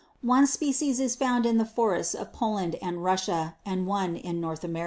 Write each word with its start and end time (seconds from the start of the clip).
One 0.23 0.47
species 0.47 0.99
is 0.99 1.15
found 1.15 1.45
in 1.45 1.59
the 1.59 1.63
forests 1.63 2.15
of 2.15 2.33
Poland 2.33 2.75
and 2.81 3.03
Russia, 3.03 3.55
and 3.67 3.85
one 3.85 4.15
in 4.17 4.41
North 4.41 4.63
America. 4.63 4.79